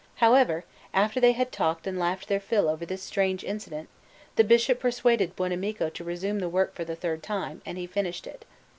[0.15, 3.87] However, after they had talked and laughed their fill over this strange incident,
[4.35, 8.25] the Bishop persuaded Buonamico to resume the work for the third time, and he finished
[8.25, 8.43] it.